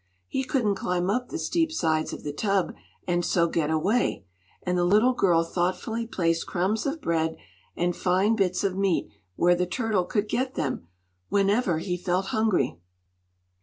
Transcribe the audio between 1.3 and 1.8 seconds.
steep